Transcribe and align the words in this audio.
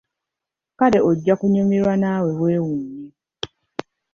Kale 0.79 0.99
ojja 1.09 1.33
kunyumirwa 1.39 1.93
naawe 2.01 2.31
weewuunye. 2.41 3.07